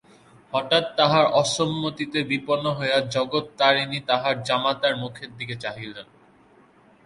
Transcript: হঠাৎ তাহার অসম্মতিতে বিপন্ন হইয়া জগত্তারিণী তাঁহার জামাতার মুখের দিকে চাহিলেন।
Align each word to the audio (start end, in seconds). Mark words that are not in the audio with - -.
হঠাৎ 0.53 0.85
তাহার 0.97 1.25
অসম্মতিতে 1.33 2.19
বিপন্ন 2.23 2.65
হইয়া 2.73 2.99
জগত্তারিণী 3.07 3.99
তাঁহার 4.09 4.35
জামাতার 4.43 4.93
মুখের 4.95 5.29
দিকে 5.37 5.55
চাহিলেন। 5.55 6.07